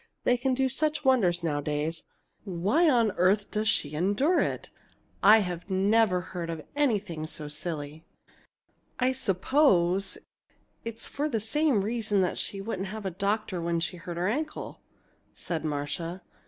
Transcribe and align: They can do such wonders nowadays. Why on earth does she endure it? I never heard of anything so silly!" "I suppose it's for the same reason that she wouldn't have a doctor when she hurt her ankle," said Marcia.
They 0.23 0.35
can 0.35 0.55
do 0.55 0.67
such 0.67 1.05
wonders 1.05 1.43
nowadays. 1.43 2.05
Why 2.43 2.89
on 2.89 3.11
earth 3.17 3.51
does 3.51 3.67
she 3.67 3.93
endure 3.93 4.39
it? 4.39 4.71
I 5.21 5.59
never 5.69 6.21
heard 6.21 6.49
of 6.49 6.65
anything 6.75 7.27
so 7.27 7.47
silly!" 7.47 8.03
"I 8.99 9.11
suppose 9.11 10.17
it's 10.83 11.07
for 11.07 11.29
the 11.29 11.39
same 11.39 11.83
reason 11.85 12.21
that 12.23 12.39
she 12.39 12.61
wouldn't 12.61 12.87
have 12.87 13.05
a 13.05 13.11
doctor 13.11 13.61
when 13.61 13.79
she 13.79 13.97
hurt 13.97 14.17
her 14.17 14.27
ankle," 14.27 14.81
said 15.35 15.63
Marcia. 15.63 16.23